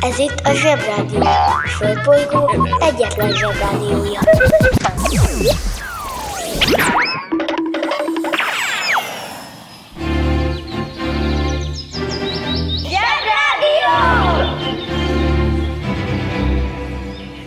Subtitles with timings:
[0.00, 1.20] Ez itt a Zsebrádió.
[1.20, 4.20] A Földbolygó egyetlen Zsebrádiója.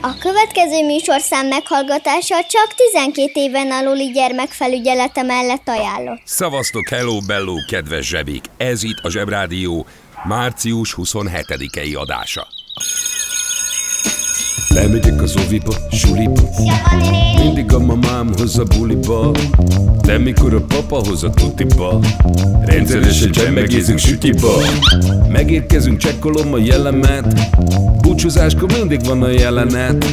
[0.05, 6.21] A következő műsorszám meghallgatása csak 12 éven aluli gyermekfelügyelete mellett ajánlott.
[6.23, 8.45] Szavaztok, hello, bello, kedves zsebik!
[8.57, 9.85] Ez itt a Zsebrádió
[10.27, 12.47] március 27-i adása.
[14.69, 16.41] Lemegyek az oviba, suliba.
[17.37, 19.31] Mindig a mamám hoz a buliba.
[20.01, 21.99] De mikor a papa hoz a tutiba
[22.65, 24.51] Rendszeresen csemmegézünk sütiba.
[25.29, 27.49] Megérkezünk, csekkolom a jellemet.
[28.01, 30.05] Búcsúzáskor mindig van a jelenet.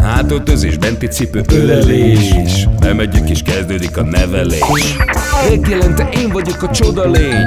[0.00, 2.34] Hátöltözés, benti cipő, ölelés.
[2.80, 4.96] Bemegyünk és kezdődik a nevelés.
[5.48, 7.46] Reggelente én vagyok a csoda lény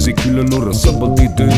[0.00, 1.48] Napközi külön orra szabad idő.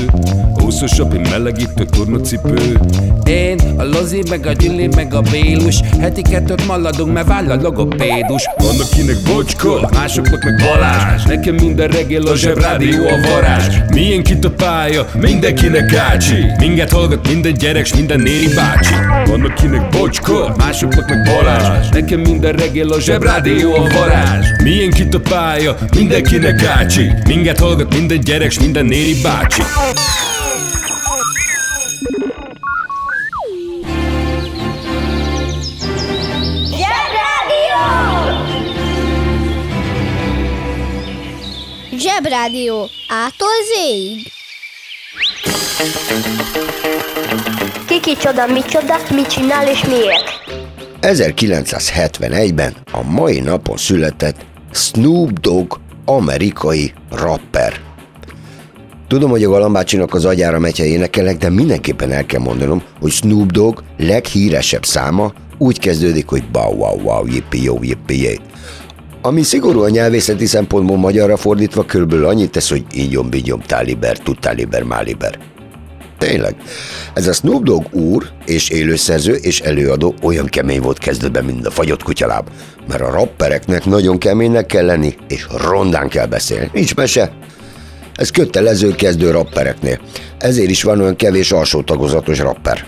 [0.54, 2.78] Húszosabb, egy melegítő tornacipő
[3.24, 5.80] Én, a Lozi, meg a Gyüli, meg a Bélus.
[6.00, 8.48] Heti kettőt maladunk, mert váll a logopédus.
[8.56, 11.24] Van akinek bocska, másoknak meg Balázs.
[11.24, 13.76] Nekem minden reggel a zsebrádió a varázs.
[13.88, 18.94] Milyen kit a pálya, mindenkinek ácsi Minket hallgat minden gyerek, s minden néri bácsi.
[19.26, 21.88] Van akinek bocska, másoknak meg Balázs.
[21.88, 24.46] Nekem minden reggel a zsebrádió a varázs.
[24.62, 29.62] Milyen kit a pálya, mindenkinek ácsi Minket hallgat minden gyerek, s minden néri bácsi
[41.98, 42.88] Zsebrádió.
[43.08, 44.32] Ától zéig.
[47.86, 50.40] Kiki csoda, mi csoda, mit csinál és miért?
[51.00, 57.91] 1971-ben a mai napon született Snoop Dogg amerikai rapper.
[59.12, 63.10] Tudom, hogy a Galambácsinak az agyára megy, ha énekelek, de mindenképpen el kell mondanom, hogy
[63.10, 68.38] Snoop Dogg leghíresebb száma úgy kezdődik, hogy bow wow wow yippi jó yippi jé.
[69.22, 75.38] Ami szigorúan nyelvészeti szempontból magyarra fordítva körülbelül annyit tesz, hogy ígyom, bigyom, táliber, tutáliber, máliber.
[76.18, 76.56] Tényleg.
[77.14, 81.70] Ez a Snoop Dogg úr és élőszerző és előadó olyan kemény volt kezdetben, mint a
[81.70, 82.48] fagyott kutyaláb.
[82.88, 86.70] Mert a rappereknek nagyon keménynek kell lenni, és rondán kell beszélni.
[86.72, 87.32] Nincs mese.
[88.14, 90.00] Ez kötelező kezdő rappereknél.
[90.38, 92.84] Ezért is van olyan kevés alsó tagozatos rapper.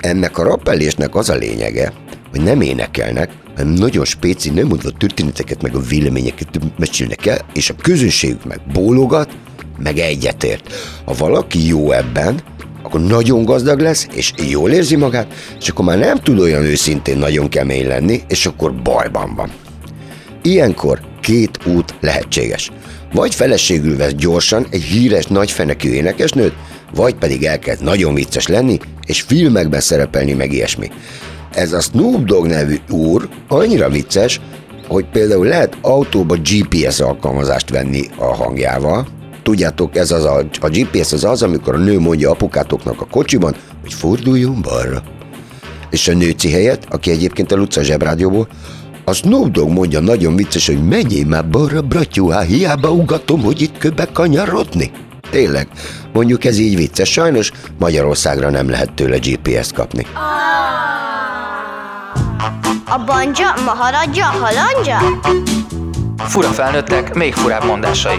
[0.00, 1.92] Ennek a rappellésnek az a lényege,
[2.30, 7.70] hogy nem énekelnek, hanem nagyon spéci, nem mondva történeteket, meg a véleményeket mesélnek el, és
[7.70, 9.36] a közönségük meg bólogat,
[9.78, 10.72] meg egyetért.
[11.04, 12.40] Ha valaki jó ebben,
[12.82, 17.18] akkor nagyon gazdag lesz, és jól érzi magát, és akkor már nem tud olyan őszintén
[17.18, 19.50] nagyon kemény lenni, és akkor bajban van.
[20.42, 22.70] Ilyenkor két út lehetséges.
[23.12, 26.54] Vagy feleségül vesz gyorsan egy híres nagyfenekű énekesnőt,
[26.94, 30.90] vagy pedig elkezd nagyon vicces lenni, és filmekben szerepelni meg ilyesmi.
[31.54, 34.40] Ez a Snoop Dogg nevű úr annyira vicces,
[34.88, 39.06] hogy például lehet autóba GPS alkalmazást venni a hangjával.
[39.42, 43.54] Tudjátok, ez az a, a GPS az az, amikor a nő mondja apukátoknak a kocsiban,
[43.80, 45.02] hogy forduljon balra.
[45.90, 48.48] És a nőci helyett, aki egyébként a Luca zsebrádióból,
[49.08, 53.78] a Snoop Dogg mondja nagyon vicces, hogy menjél már balra, bratyuhá, hiába ugatom, hogy itt
[53.78, 54.90] köbe kanyarodni.
[55.30, 55.68] Tényleg,
[56.12, 60.06] mondjuk ez így vicces, sajnos Magyarországra nem lehet tőle GPS-t kapni.
[62.84, 64.98] A banja, maharadja, halandja?
[66.16, 68.18] Fura felnőttek, még furább mondásai.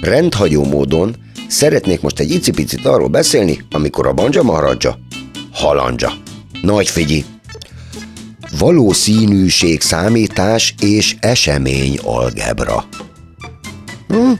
[0.00, 1.16] Rendhagyó módon
[1.48, 4.98] szeretnék most egy icipicit arról beszélni, amikor a banja maharadja,
[5.52, 6.12] halandja.
[6.62, 7.24] Nagy figyi!
[8.50, 12.84] Valószínűség számítás és esemény algebra.
[14.08, 14.32] Hm?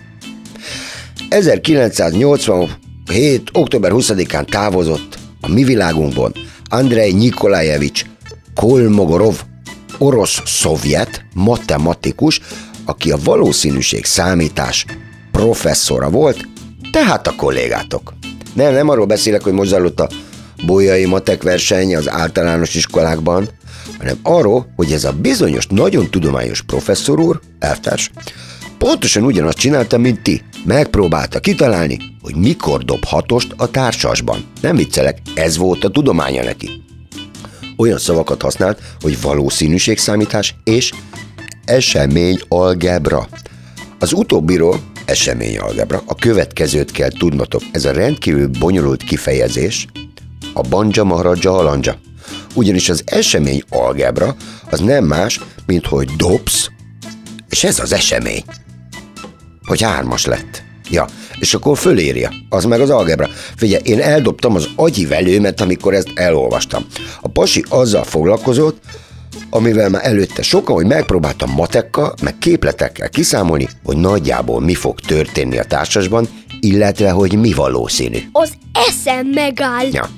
[1.29, 3.51] 1987.
[3.53, 6.33] október 20-án távozott a mi világunkban
[6.65, 8.05] Andrei Nikolajevics
[8.55, 9.43] Kolmogorov,
[9.99, 12.41] orosz-szovjet matematikus,
[12.85, 14.85] aki a valószínűség számítás
[15.33, 16.49] professzora volt,
[16.93, 18.13] tehát a kollégátok.
[18.55, 20.09] Nem, nem arról beszélek, hogy most zajlott a
[20.67, 23.49] bolyai matek verseny az általános iskolákban,
[23.99, 28.11] hanem arról, hogy ez a bizonyos, nagyon tudományos professzor úr, elvtárs,
[28.79, 30.43] pontosan ugyanazt csinálta, mint ti.
[30.65, 34.45] Megpróbálta kitalálni, hogy mikor dob hatost a társasban.
[34.61, 36.71] Nem viccelek, ez volt a tudománya neki.
[37.77, 40.93] Olyan szavakat használt, hogy valószínűségszámítás és
[41.65, 43.29] esemény algebra.
[43.99, 47.63] Az utóbbiról esemény algebra, a következőt kell tudnotok.
[47.73, 49.87] Ez a rendkívül bonyolult kifejezés,
[50.53, 51.99] a banja maharaja alanja.
[52.59, 54.37] Ugyanis az esemény algebra
[54.71, 56.71] az nem más, mint hogy dobsz,
[57.51, 58.45] és ez az esemény.
[59.65, 60.63] Hogy hármas lett.
[60.91, 61.07] Ja,
[61.39, 62.31] és akkor fölírja.
[62.49, 63.29] Az meg az algebra.
[63.57, 66.85] Figyelj, én eldobtam az agyi velőmet, amikor ezt elolvastam.
[67.21, 68.83] A pasi azzal foglalkozott,
[69.51, 75.59] amivel már előtte sokan, hogy megpróbáltam matekkal, meg képletekkel kiszámolni, hogy nagyjából mi fog történni
[75.59, 76.29] a társasban,
[76.61, 78.19] illetve hogy mi valószínű.
[78.33, 79.87] Az eszem megáll.
[79.93, 80.09] Ja.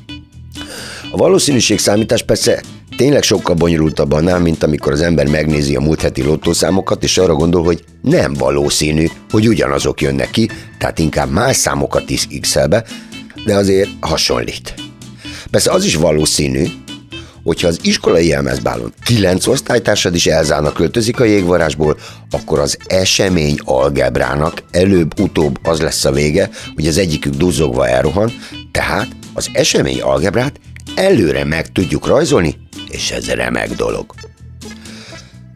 [1.12, 2.62] A valószínűség számítás persze
[2.96, 7.34] tényleg sokkal bonyolultabb annál, mint amikor az ember megnézi a múlt heti lottószámokat, és arra
[7.34, 12.84] gondol, hogy nem valószínű, hogy ugyanazok jönnek ki, tehát inkább más számokat is x be,
[13.44, 14.74] de azért hasonlít.
[15.50, 16.66] Persze az is valószínű,
[17.42, 21.98] hogyha az iskolai jelmezbálon kilenc osztálytársad is elzárnak költözik a jégvarásból,
[22.30, 28.32] akkor az esemény algebrának előbb-utóbb az lesz a vége, hogy az egyikük duzzogva elrohan,
[28.72, 30.60] tehát az esemény algebrát
[30.94, 32.56] előre meg tudjuk rajzolni,
[32.88, 34.14] és ez remek dolog.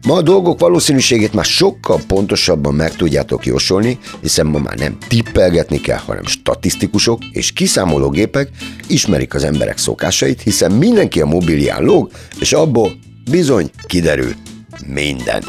[0.07, 5.81] Ma a dolgok valószínűségét már sokkal pontosabban meg tudjátok jósolni, hiszen ma már nem tippelgetni
[5.81, 8.49] kell, hanem statisztikusok és kiszámológépek
[8.87, 12.91] ismerik az emberek szokásait, hiszen mindenki a mobilián lóg, és abból
[13.29, 14.33] bizony kiderül
[14.87, 15.43] minden.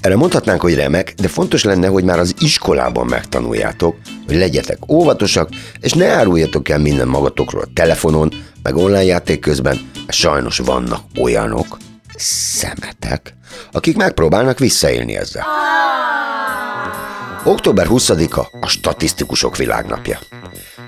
[0.00, 3.96] Erre mondhatnánk, hogy remek, de fontos lenne, hogy már az iskolában megtanuljátok,
[4.30, 5.48] hogy legyetek óvatosak,
[5.80, 8.32] és ne áruljatok el minden magatokról telefonon,
[8.62, 11.76] meg online játék közben, mert sajnos vannak olyanok,
[12.16, 13.36] szemetek,
[13.72, 15.44] akik megpróbálnak visszaélni ezzel.
[17.44, 20.18] Október 20-a a statisztikusok világnapja.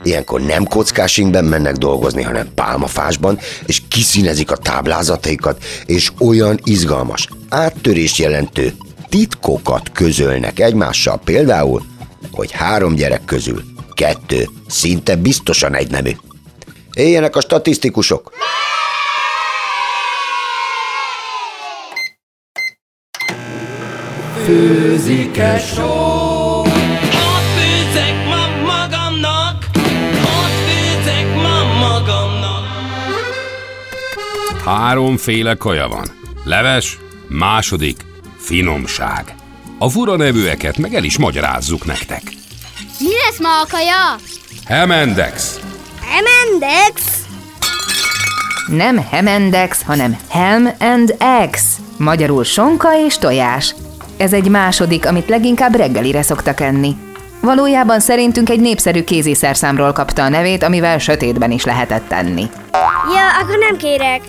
[0.03, 8.17] Ilyenkor nem kockásingben mennek dolgozni, hanem pálmafásban, és kiszínezik a táblázataikat, és olyan izgalmas, áttörést
[8.17, 8.73] jelentő
[9.09, 11.83] titkokat közölnek egymással, például,
[12.33, 13.63] hogy három gyerek közül
[13.95, 16.11] kettő szinte biztosan egy nemű.
[16.93, 18.33] Éljenek a statisztikusok!
[24.45, 26.61] Főzike só.
[26.61, 29.65] Ott főzek ma magamnak,
[30.23, 32.67] ott főzek ma magamnak.
[34.65, 36.07] Háromféle kaja van.
[36.45, 36.99] Leves,
[37.29, 38.05] második,
[38.39, 39.35] finomság.
[39.83, 42.23] A fura nevűeket meg el is magyarázzuk nektek.
[42.99, 44.17] Mi lesz ma a kaja?
[44.67, 45.61] Hemendex.
[46.19, 47.03] Emendex?
[48.67, 51.63] Nem Hemendex, hanem Helm and Eggs.
[51.97, 53.75] Magyarul sonka és tojás.
[54.17, 56.97] Ez egy második, amit leginkább reggelire szoktak enni.
[57.41, 62.47] Valójában szerintünk egy népszerű kéziszerszámról kapta a nevét, amivel sötétben is lehetett tenni.
[63.15, 64.23] Ja, akkor nem kérek.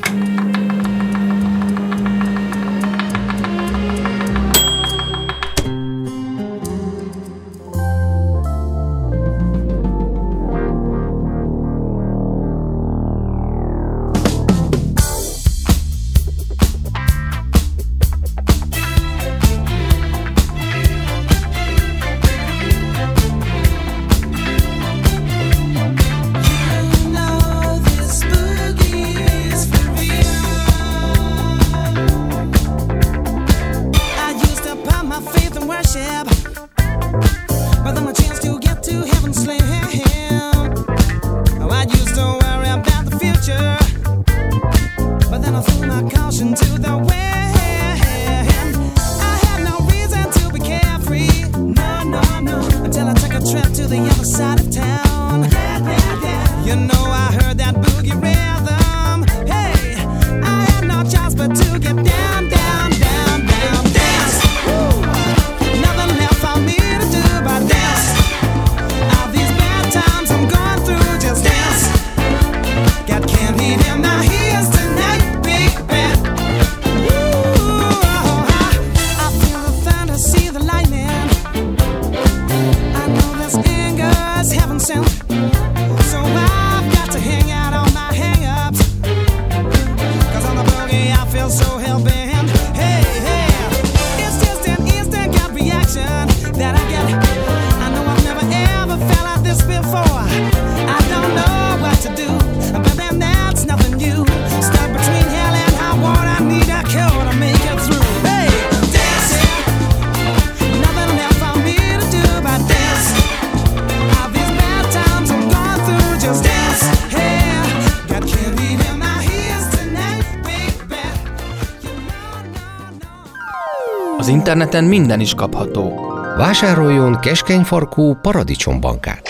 [124.74, 125.94] Interneten minden is kapható.
[126.38, 129.30] Vásároljon keskenyfarkú paradicsombankát.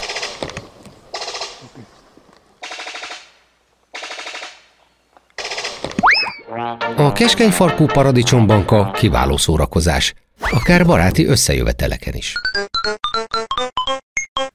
[6.98, 12.34] A keskenyfarkú paradicsombanka kiváló szórakozás, akár baráti összejöveteleken is.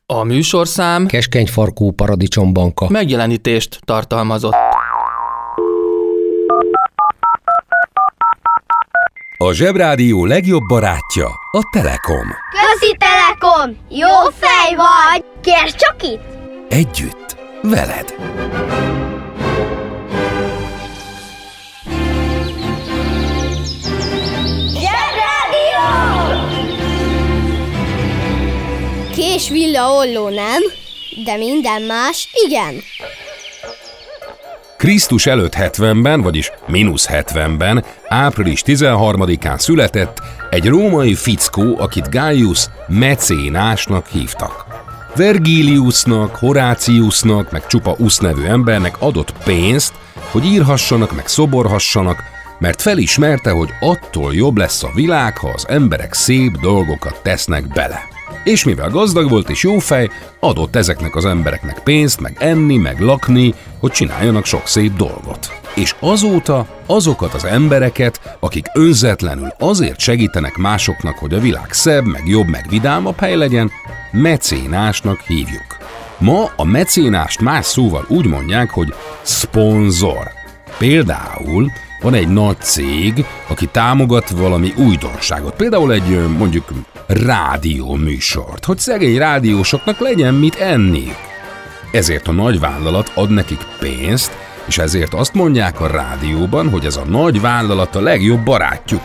[0.07, 2.87] A műsorszám Keskenyfarkú paradicsombanka.
[2.89, 4.68] megjelenítést tartalmazott.
[9.49, 12.27] A Zsebrádió legjobb barátja a Telekom.
[12.51, 13.77] Közi Telekom!
[13.89, 15.25] Jó fej vagy!
[15.43, 16.23] Kérd csak itt!
[16.69, 18.15] Együtt, veled.
[29.15, 30.63] Kés villa olló nem,
[31.25, 32.75] de minden más igen.
[34.79, 44.07] Krisztus előtt 70-ben, vagyis mínusz 70-ben, április 13-án született egy római fickó, akit Gaius mecénásnak
[44.07, 44.67] hívtak.
[45.15, 49.93] Vergiliusnak, Horáciusnak, meg csupa Usz nevű embernek adott pénzt,
[50.31, 52.23] hogy írhassanak, meg szoborhassanak,
[52.59, 58.18] mert felismerte, hogy attól jobb lesz a világ, ha az emberek szép dolgokat tesznek bele.
[58.45, 63.01] És mivel gazdag volt és jó fej, adott ezeknek az embereknek pénzt, meg enni, meg
[63.01, 65.61] lakni, hogy csináljanak sok szép dolgot.
[65.75, 72.27] És azóta azokat az embereket, akik önzetlenül azért segítenek másoknak, hogy a világ szebb, meg
[72.27, 73.71] jobb, meg vidámabb hely legyen,
[74.11, 75.77] mecénásnak hívjuk.
[76.19, 80.31] Ma a mecénást más szóval úgy mondják, hogy szponzor.
[80.79, 81.71] Például
[82.01, 86.69] van egy nagy cég, aki támogat valami újdonságot, például egy mondjuk
[87.07, 91.27] rádióműsort, hogy szegény rádiósoknak legyen mit enniük.
[91.93, 94.37] Ezért a nagy vállalat ad nekik pénzt,
[94.67, 99.03] és ezért azt mondják a rádióban, hogy ez a nagy vállalat a legjobb barátjuk.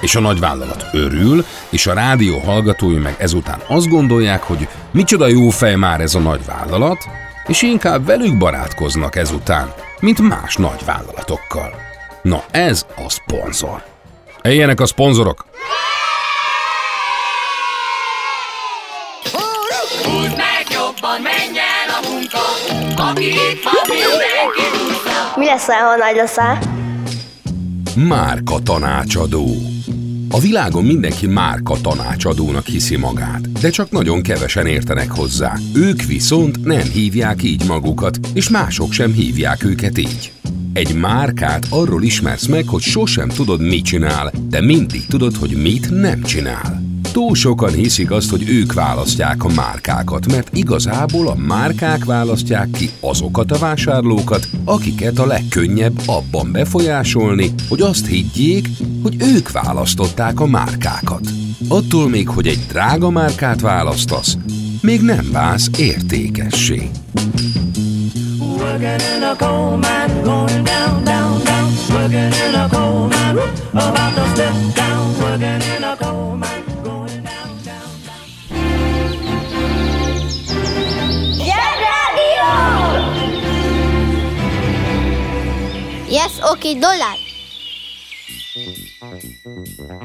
[0.00, 5.26] És a nagy vállalat örül, és a rádió hallgatói meg ezután azt gondolják, hogy micsoda
[5.26, 7.08] jó fej már ez a nagy vállalat,
[7.46, 11.89] és inkább velük barátkoznak ezután, mint más nagy vállalatokkal.
[12.22, 13.82] Na ez a szponzor.
[14.42, 15.46] Ilyenek a szponzorok.
[20.04, 22.38] Húzd meg jobban, menj el a munka,
[23.02, 25.32] aki itt van, mindenki dúzza.
[25.36, 26.58] Mi lesz, ha nagy leszel?
[27.96, 29.46] Márka tanácsadó.
[30.30, 35.54] A világon mindenki márka tanácsadónak hiszi magát, de csak nagyon kevesen értenek hozzá.
[35.74, 40.32] Ők viszont nem hívják így magukat, és mások sem hívják őket így.
[40.72, 46.00] Egy márkát arról ismersz meg, hogy sosem tudod, mit csinál, de mindig tudod, hogy mit
[46.00, 46.82] nem csinál.
[47.12, 52.90] Túl sokan hiszik azt, hogy ők választják a márkákat, mert igazából a márkák választják ki
[53.00, 58.68] azokat a vásárlókat, akiket a legkönnyebb abban befolyásolni, hogy azt higgyék,
[59.02, 61.28] hogy ők választották a márkákat.
[61.68, 64.36] Attól még, hogy egy drága márkát választasz,
[64.80, 66.90] még nem válsz értékessé.
[68.60, 71.72] Working in a coal mine, going down, down, down.
[71.94, 73.38] Working in a coal mine,
[73.72, 75.18] about to step down.
[75.20, 77.90] Working in a coal mine, going down, down.
[86.08, 87.16] Yes, oké, dollár.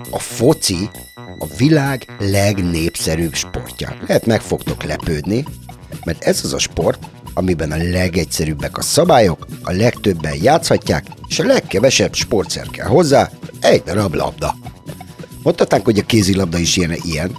[0.09, 0.89] A foci
[1.39, 3.97] a világ legnépszerűbb sportja.
[4.07, 5.45] Lehet meg fogtok lepődni,
[6.05, 7.05] mert ez az a sport,
[7.37, 13.29] amiben a legegyszerűbbek a szabályok, a legtöbben játszhatják, és a legkevesebb sportszer kell hozzá,
[13.61, 14.55] egy darab labda.
[15.43, 17.37] Mondhatnánk, hogy a kézilabda is ilyen, ilyen,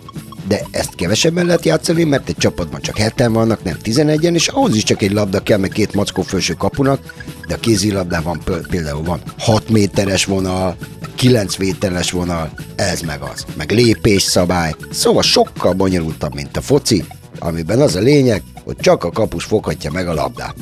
[0.49, 4.75] de ezt kevesebben lehet játszani, mert egy csapatban csak heten vannak, nem 11-en, és ahhoz
[4.75, 7.15] is csak egy labda kell, meg két mackó felső kapunak,
[7.49, 10.77] de a kézilabdában pl- például van 6 méteres vonal,
[11.15, 17.05] 9 méteres vonal, ez meg az, meg lépés szabály, szóval sokkal bonyolultabb, mint a foci,
[17.39, 20.55] amiben az a lényeg, hogy csak a kapus foghatja meg a labdát.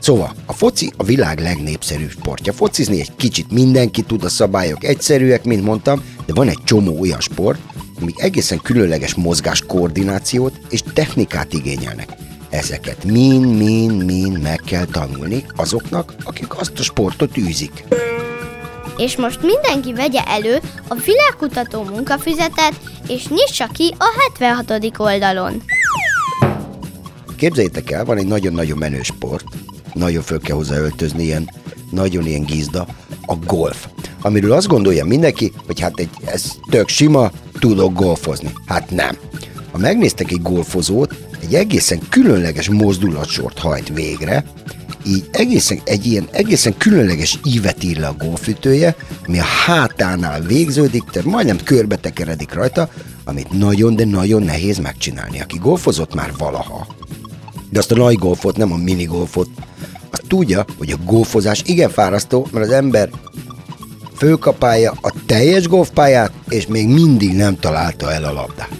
[0.00, 2.52] Szóval, a foci a világ legnépszerűbb sportja.
[2.52, 7.20] Focizni egy kicsit mindenki tud, a szabályok egyszerűek, mint mondtam, de van egy csomó olyan
[7.20, 7.60] sport,
[8.00, 12.08] amik egészen különleges mozgás koordinációt és technikát igényelnek.
[12.50, 17.84] Ezeket mind-mind-mind meg kell tanulni azoknak, akik azt a sportot űzik.
[18.96, 24.06] És most mindenki vegye elő a világkutató munkafüzetet, és nyissa ki a
[24.38, 24.98] 76.
[24.98, 25.62] oldalon.
[27.44, 29.44] Képzeljétek el, van egy nagyon-nagyon menő sport,
[29.94, 31.50] nagyon föl kell hozzá öltözni, ilyen,
[31.90, 32.86] nagyon ilyen gizda,
[33.26, 33.86] a golf.
[34.20, 38.52] Amiről azt gondolja mindenki, hogy hát egy, ez tök sima, tudok golfozni.
[38.66, 39.16] Hát nem.
[39.72, 44.44] Ha megnéztek egy golfozót, egy egészen különleges mozdulatsort hajt végre,
[45.06, 48.96] így egészen, egy ilyen egészen különleges ívet ír le a golfütője,
[49.26, 52.88] ami a hátánál végződik, tehát majdnem körbe tekeredik rajta,
[53.24, 55.40] amit nagyon, de nagyon nehéz megcsinálni.
[55.40, 56.86] Aki golfozott már valaha,
[57.74, 59.48] de azt a nagy golfot, nem a mini golfot,
[60.10, 63.10] azt tudja, hogy a golfozás igen fárasztó, mert az ember
[64.16, 68.78] fölkapálja a teljes golfpályát, és még mindig nem találta el a labdát.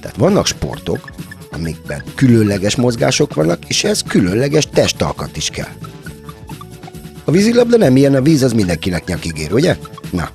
[0.00, 1.10] Tehát vannak sportok,
[1.52, 5.72] amikben különleges mozgások vannak, és ez különleges testalkat is kell.
[7.24, 9.76] A vízilabda nem ilyen, a víz az mindenkinek nyakigér, ugye?
[10.10, 10.30] Na,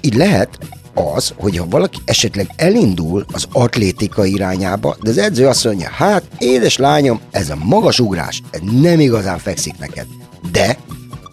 [0.00, 0.58] így lehet
[0.96, 6.22] az, hogy ha valaki esetleg elindul az atlétika irányába, de az edző azt mondja, hát
[6.38, 10.06] édes lányom, ez a magas ugrás, ez nem igazán fekszik neked.
[10.52, 10.78] De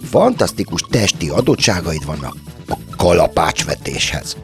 [0.03, 2.35] fantasztikus testi adottságaid vannak
[2.67, 4.35] a kalapácsvetéshez.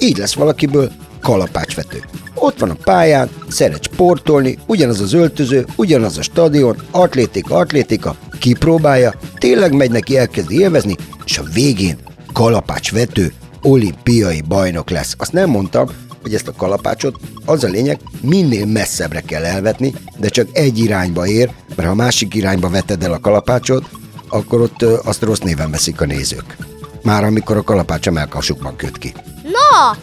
[0.00, 2.04] Így lesz valakiből kalapácsvető.
[2.34, 9.14] Ott van a pályán, szeret sportolni, ugyanaz az öltöző, ugyanaz a stadion, atlétika, atlétika, kipróbálja,
[9.38, 11.96] tényleg megy neki, elkezdi élvezni, és a végén
[12.32, 15.14] kalapácsvető, olimpiai bajnok lesz.
[15.18, 15.88] Azt nem mondtam,
[16.22, 21.26] hogy ezt a kalapácsot az a lényeg, minél messzebbre kell elvetni, de csak egy irányba
[21.26, 23.90] ér, mert ha másik irányba veted el a kalapácsot,
[24.28, 26.56] akkor ott azt rossz néven veszik a nézők.
[27.02, 29.12] Már amikor a kalapács a melkasukban köt ki.
[29.42, 29.96] Na,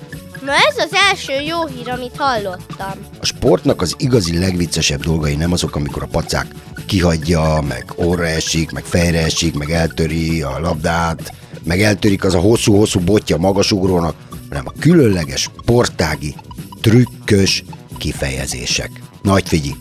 [0.46, 2.94] na ez az első jó hír, amit hallottam.
[3.22, 6.48] A sportnak az igazi legviccesebb dolgai nem azok, amikor a pacák
[6.86, 11.34] kihagyja, meg orra esik, meg fejre esik, meg eltöri a labdát,
[11.70, 14.16] meg eltörik az a hosszú-hosszú botja magasugrónak,
[14.50, 16.36] hanem a különleges, portági,
[16.82, 17.64] trükkös
[17.98, 18.92] kifejezések.
[19.22, 19.76] Nagy figyi,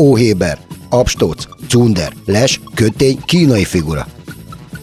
[0.00, 4.06] óhéber, abstóc, cunder, les, kötény, kínai figura.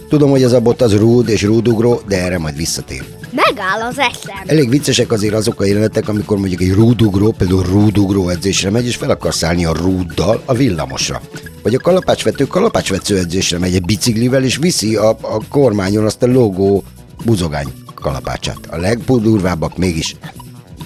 [0.10, 3.04] Tudom, hogy az a bot az rúd és rúdugró, de erre majd visszatér.
[3.32, 4.44] Megáll az eszem.
[4.46, 8.96] Elég viccesek azért azok a jelenetek, amikor mondjuk egy rúdugró, például rúdugró edzésre megy, és
[8.96, 11.22] fel akar szállni a rúddal a villamosra.
[11.66, 16.28] Vagy a kalapácsvető kalapácsvető edzésre megy egy biciklivel, és viszi a, a kormányon azt a
[16.28, 16.84] logó
[17.26, 18.60] buzogány kalapácsát.
[18.70, 20.16] A legdurvábbak mégis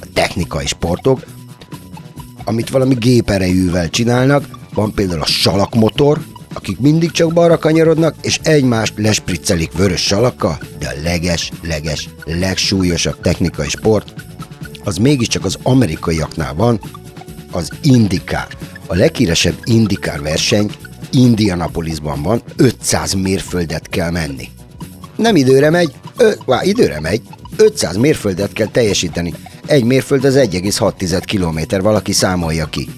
[0.02, 1.26] a technikai sportok,
[2.44, 6.20] amit valami géperejűvel csinálnak, van például a salakmotor,
[6.54, 13.22] akik mindig csak balra kanyarodnak, és egymást lespriccelik vörös salakkal, de a leges, leges, legsúlyosabb
[13.22, 14.14] technikai sport,
[14.84, 16.80] az mégiscsak az amerikaiaknál van,
[17.52, 18.48] az indikár.
[18.92, 20.72] A leghíresebb indikár verseny
[21.12, 24.50] Indianapolisban van, 500 mérföldet kell menni.
[25.16, 27.22] Nem időre megy, ö, vá, időre megy,
[27.58, 29.34] 500 mérföldet kell teljesíteni.
[29.66, 32.90] Egy mérföld az 1,6 kilométer, valaki számolja ki.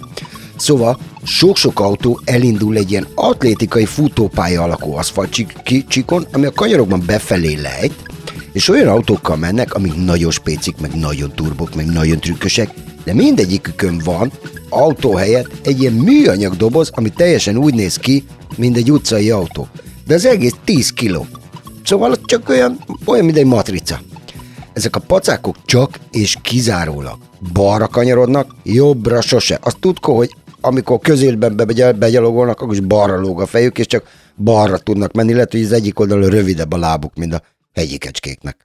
[0.56, 8.11] Szóval sok-sok autó elindul egy ilyen atlétikai futópálya alakú aszfaltcsikon, ami a kanyarokban befelé lejt,
[8.54, 14.02] és olyan autókkal mennek, amik nagyon spécik, meg nagyon turbok, meg nagyon trükkösek, de mindegyikükön
[14.04, 14.32] van
[14.70, 18.24] autó helyett egy ilyen műanyag doboz, ami teljesen úgy néz ki,
[18.58, 19.68] mint egy utcai autó.
[20.08, 21.28] De az egész 10 kiló.
[21.84, 24.00] Szóval csak olyan, olyan, mint egy matrica.
[24.74, 27.18] Ezek a pacákok csak és kizárólag
[27.54, 29.60] balra kanyarodnak, jobbra sose.
[29.62, 34.04] Azt tudko, hogy amikor közélben be- begyalogolnak, akkor is balra lóg a fejük, és csak
[34.36, 37.42] balra tudnak menni, lehet, hogy az egyik oldalon rövidebb a lábuk, mint a
[37.74, 38.58] hegyi kecskéknek.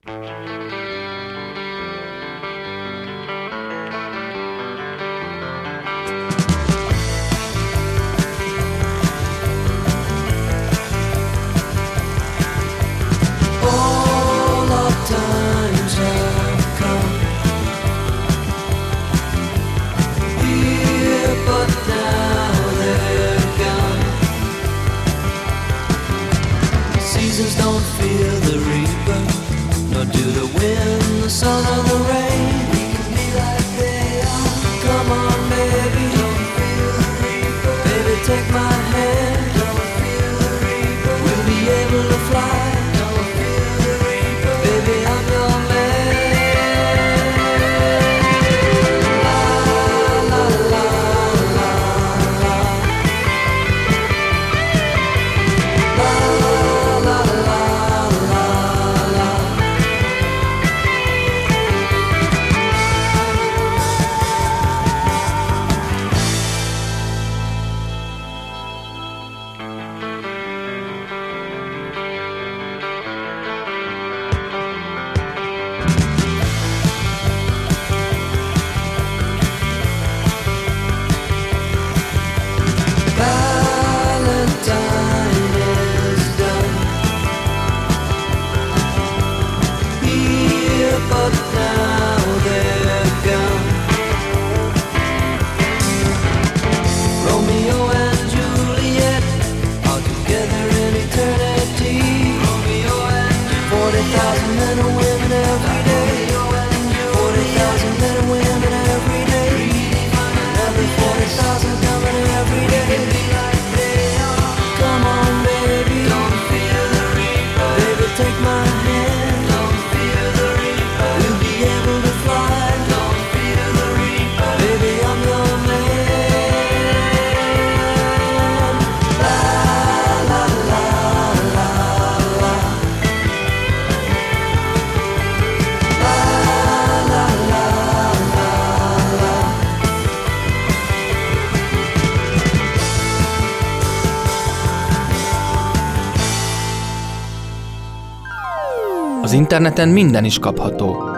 [149.36, 151.10] Interneten minden is kapható.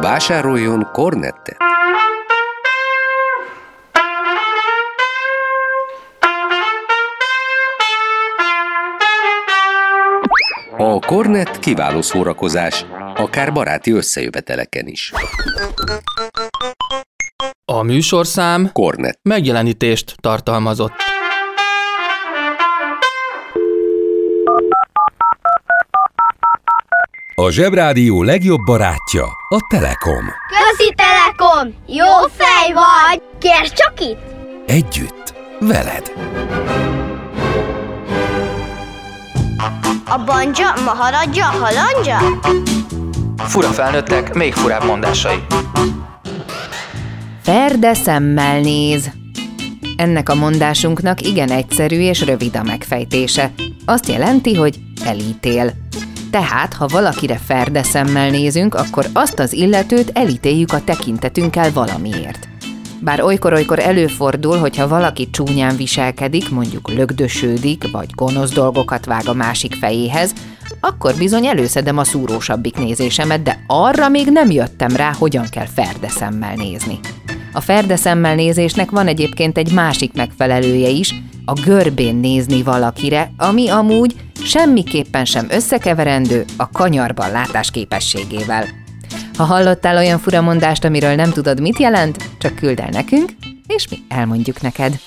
[0.00, 1.56] Vásároljon Cornettet!
[10.76, 15.12] A Cornet kiváló szórakozás, akár baráti összejöveteleken is.
[17.64, 19.18] A műsorszám Cornet.
[19.22, 21.17] megjelenítést tartalmazott.
[27.40, 30.24] A Zsebrádió legjobb barátja a Telekom.
[30.48, 31.74] Közi Telekom!
[31.86, 33.22] Jó fej vagy!
[33.38, 34.18] Kérd csak itt!
[34.66, 36.12] Együtt, veled.
[40.06, 42.18] A banja, maharadja, halandja?
[43.36, 45.38] Fura felnőttek, még furább mondásai.
[47.42, 49.10] Ferde szemmel néz.
[49.96, 53.52] Ennek a mondásunknak igen egyszerű és rövid a megfejtése.
[53.84, 55.86] Azt jelenti, hogy elítél.
[56.30, 62.48] Tehát, ha valakire ferde szemmel nézünk, akkor azt az illetőt elítéljük a tekintetünkkel valamiért.
[63.00, 69.74] Bár olykor-olykor előfordul, hogyha valaki csúnyán viselkedik, mondjuk lögdösödik, vagy gonosz dolgokat vág a másik
[69.74, 70.32] fejéhez,
[70.80, 76.08] akkor bizony előszedem a szúrósabbik nézésemet, de arra még nem jöttem rá, hogyan kell ferde
[76.08, 77.00] szemmel nézni.
[77.58, 83.68] A ferde szemmel nézésnek van egyébként egy másik megfelelője is, a görbén nézni valakire, ami
[83.68, 88.64] amúgy semmiképpen sem összekeverendő a kanyarban látás képességével.
[89.36, 93.30] Ha hallottál olyan furamondást, amiről nem tudod, mit jelent, csak küld el nekünk,
[93.66, 95.00] és mi elmondjuk neked.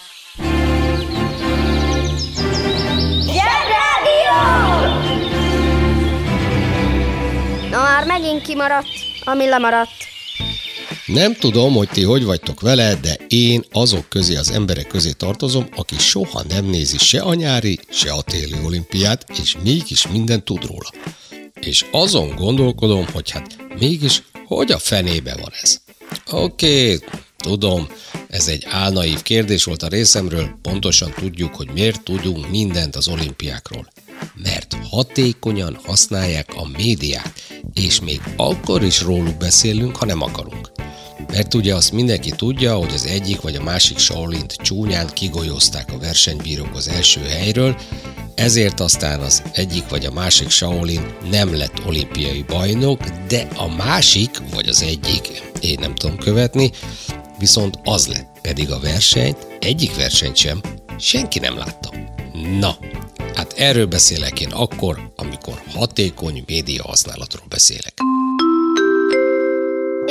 [7.69, 8.87] Na már megint kimaradt,
[9.25, 10.10] ami lemaradt.
[11.13, 15.67] Nem tudom, hogy ti hogy vagytok vele, de én azok közé az emberek közé tartozom,
[15.75, 20.65] aki soha nem nézi se a nyári, se a téli olimpiát, és mégis mindent tud
[20.65, 20.91] róla.
[21.59, 25.81] És azon gondolkodom, hogy hát mégis hogy a fenébe van ez?
[26.31, 26.99] Oké,
[27.37, 27.87] tudom,
[28.29, 33.87] ez egy álnaív kérdés volt a részemről, pontosan tudjuk, hogy miért tudunk mindent az olimpiákról.
[34.35, 37.33] Mert hatékonyan használják a médiát,
[37.73, 40.71] és még akkor is róluk beszélünk, ha nem akarunk.
[41.27, 45.97] Mert ugye azt mindenki tudja, hogy az egyik vagy a másik Shaolint csúnyán kigolyozták a
[45.97, 47.75] versenybírók az első helyről,
[48.35, 54.29] ezért aztán az egyik vagy a másik Shaolin nem lett olimpiai bajnok, de a másik,
[54.53, 56.71] vagy az egyik, én nem tudom követni,
[57.39, 58.29] viszont az lett.
[58.41, 60.61] Pedig a versenyt, egyik versenyt sem,
[60.99, 61.89] senki nem látta.
[62.59, 62.77] Na,
[63.35, 68.10] hát erről beszélek én akkor, amikor hatékony média használatról beszélek.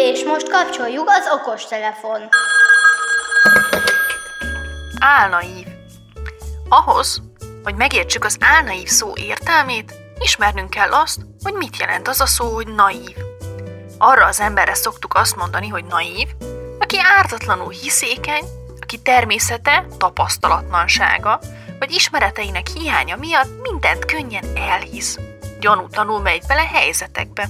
[0.02, 2.28] És most kapcsoljuk az okos telefon.
[4.98, 5.66] Álnaív.
[6.68, 7.22] Ahhoz,
[7.64, 12.54] hogy megértsük az álnaív szó értelmét, ismernünk kell azt, hogy mit jelent az a szó,
[12.54, 13.16] hogy naív.
[13.98, 16.28] Arra az emberre szoktuk azt mondani, hogy naív,
[16.78, 18.44] aki ártatlanul hiszékeny,
[18.80, 21.40] aki természete, tapasztalatlansága,
[21.78, 25.18] vagy ismereteinek hiánya miatt mindent könnyen elhisz.
[25.60, 27.48] Gyanútlanul megy bele helyzetekbe.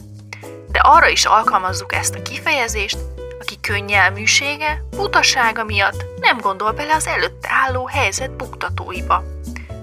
[0.73, 2.99] De arra is alkalmazzuk ezt a kifejezést,
[3.41, 9.25] aki könnyelműsége, butasága miatt nem gondol bele az előtte álló helyzet buktatóiba,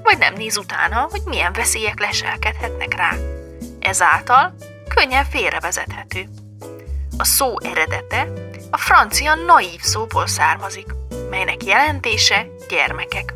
[0.03, 3.11] vagy nem néz utána, hogy milyen veszélyek leselkedhetnek rá.
[3.79, 4.55] Ezáltal
[4.95, 6.25] könnyen félrevezethető.
[7.17, 8.27] A szó eredete
[8.71, 10.87] a francia naív szóból származik,
[11.29, 13.33] melynek jelentése gyermekek.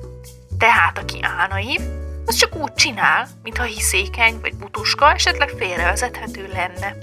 [0.57, 1.79] Tehát aki álnaív,
[2.25, 6.97] az csak úgy csinál, mintha hiszékeny vagy butuska, esetleg félrevezethető lenne.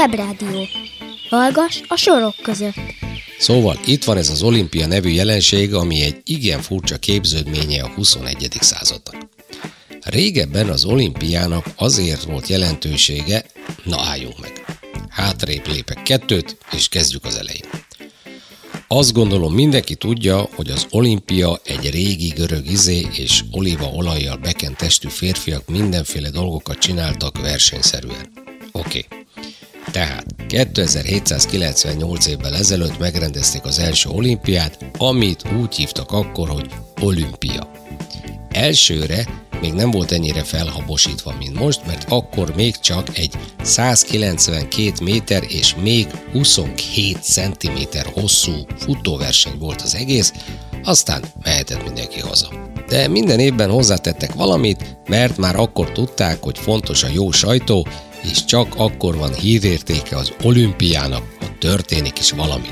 [0.00, 0.66] Zsebrádió.
[1.28, 2.74] Hallgass a sorok között.
[3.38, 8.48] Szóval itt van ez az olimpia nevű jelenség, ami egy igen furcsa képződménye a 21.
[8.60, 9.16] századnak.
[10.04, 13.44] Régebben az olimpiának azért volt jelentősége,
[13.84, 14.64] na álljunk meg.
[15.08, 17.64] Hátrébb lépek kettőt, és kezdjük az elején.
[18.92, 25.08] Azt gondolom mindenki tudja, hogy az olimpia egy régi görög izé és olívaolajjal bekent testű
[25.08, 28.32] férfiak mindenféle dolgokat csináltak versenyszerűen.
[28.72, 29.06] Oké.
[29.06, 29.24] Okay.
[29.92, 37.70] Tehát 2798 évvel ezelőtt megrendezték az első olimpiát, amit úgy hívtak akkor, hogy olimpia.
[38.48, 45.42] Elsőre még nem volt ennyire felhabosítva, mint most, mert akkor még csak egy 192 méter
[45.48, 47.78] és még 27 cm
[48.12, 50.32] hosszú futóverseny volt az egész,
[50.84, 52.48] aztán mehetett mindenki haza.
[52.88, 57.86] De minden évben hozzátettek valamit, mert már akkor tudták, hogy fontos a jó sajtó,
[58.22, 62.68] és csak akkor van hírértéke az olimpiának, ha történik is valami.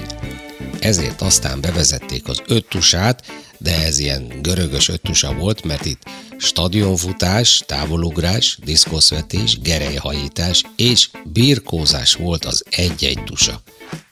[0.80, 3.22] ezért aztán bevezették az öttusát,
[3.58, 6.02] de ez ilyen görögös öttusa volt, mert itt
[6.38, 13.62] stadionfutás, távolugrás, diszkoszvetés, gerelyhajítás és birkózás volt az egy-egy tusa.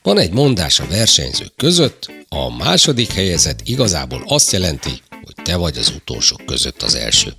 [0.02, 5.78] Van egy mondás a versenyzők között, a második helyezett igazából azt jelenti, hogy te vagy
[5.78, 7.34] az utolsók között az első.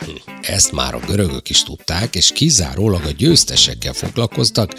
[0.00, 0.10] Hm,
[0.42, 4.72] Ezt már a görögök is tudták, és kizárólag a győztesekkel foglalkoztak,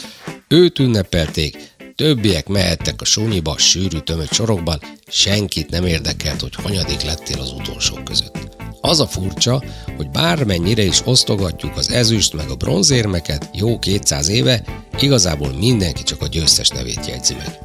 [0.48, 1.58] őt ünnepelték,
[1.96, 8.04] többiek mehettek a sunyiba, sűrű tömött sorokban, senkit nem érdekelt, hogy hanyadik lettél az utolsók
[8.04, 8.49] között.
[8.82, 9.64] Az a furcsa,
[9.98, 14.62] hogy bármennyire is osztogatjuk az ezüst meg a bronzérmeket jó 200 éve,
[15.00, 17.60] igazából mindenki csak a győztes nevét jegyzi meg.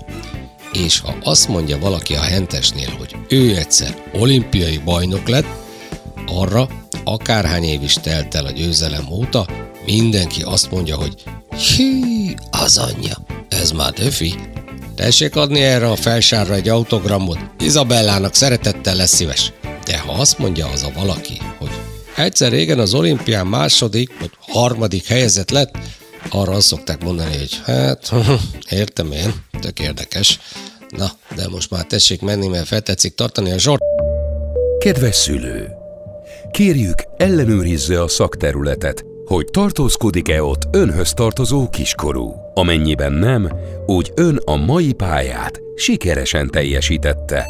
[0.72, 5.46] És ha azt mondja valaki a hentesnél, hogy ő egyszer olimpiai bajnok lett,
[6.26, 6.68] arra
[7.04, 9.46] akárhány év is telt el a győzelem óta,
[9.86, 11.22] mindenki azt mondja, hogy
[11.76, 13.16] hű, az anyja,
[13.48, 14.34] ez már döfi.
[14.94, 19.52] Tessék adni erre a felsárra egy autogramot, Izabellának szeretettel lesz szíves.
[19.84, 21.70] De ha azt mondja az a valaki, hogy
[22.16, 25.78] egyszer régen az olimpián második vagy harmadik helyezett lett,
[26.30, 28.12] arra azt szokták mondani, hogy hát,
[28.70, 30.40] értem én, tök érdekes.
[30.88, 33.82] Na, de most már tessék menni, mert feltetszik tartani a zsort.
[34.78, 35.68] Kedves szülő!
[36.50, 42.34] Kérjük, ellenőrizze a szakterületet, hogy tartózkodik-e ott önhöz tartozó kiskorú.
[42.54, 43.52] Amennyiben nem,
[43.86, 47.46] úgy ön a mai pályát sikeresen teljesítette.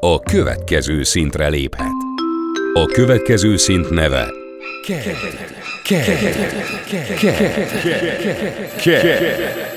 [0.00, 1.92] A következő szintre léphet.
[2.74, 4.26] A következő szint neve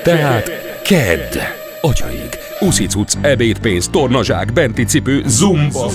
[0.02, 0.50] tehát
[0.82, 1.38] KED.
[1.80, 2.28] Atyaig,
[2.60, 5.90] uszicuc, ebédpénz, tornazsák, benti cipő, zumba.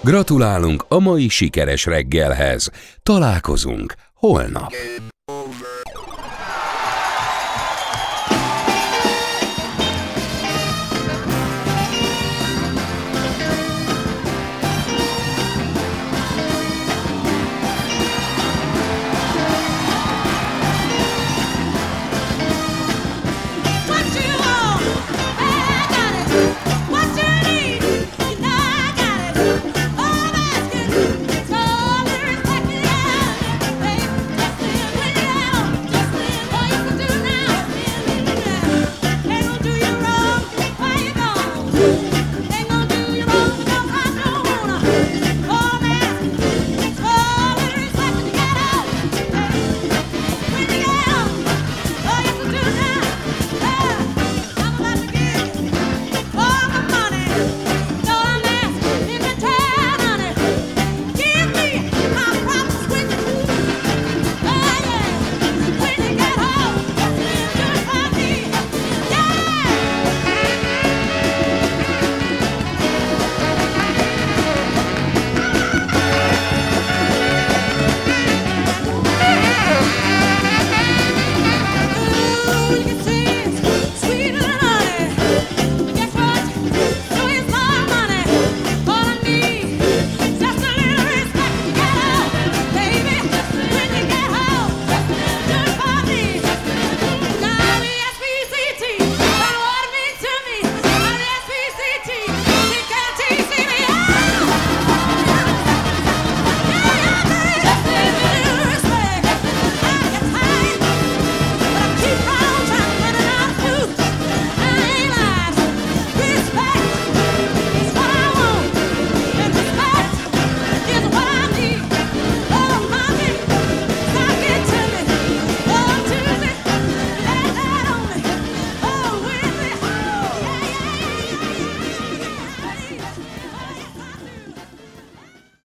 [0.00, 2.70] Gratulálunk a mai sikeres reggelhez.
[3.02, 4.72] Találkozunk holnap.